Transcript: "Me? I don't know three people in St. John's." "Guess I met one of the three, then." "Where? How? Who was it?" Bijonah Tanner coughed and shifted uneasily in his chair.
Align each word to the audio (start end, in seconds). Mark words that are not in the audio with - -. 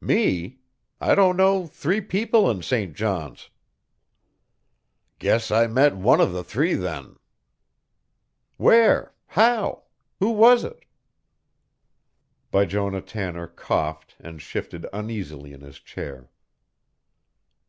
"Me? 0.00 0.60
I 1.00 1.16
don't 1.16 1.36
know 1.36 1.66
three 1.66 2.00
people 2.00 2.48
in 2.48 2.62
St. 2.62 2.94
John's." 2.94 3.50
"Guess 5.18 5.50
I 5.50 5.66
met 5.66 5.96
one 5.96 6.20
of 6.20 6.30
the 6.32 6.44
three, 6.44 6.74
then." 6.74 7.16
"Where? 8.56 9.12
How? 9.26 9.82
Who 10.20 10.30
was 10.30 10.62
it?" 10.62 10.84
Bijonah 12.52 13.02
Tanner 13.04 13.48
coughed 13.48 14.14
and 14.20 14.40
shifted 14.40 14.86
uneasily 14.92 15.52
in 15.52 15.60
his 15.62 15.80
chair. 15.80 16.30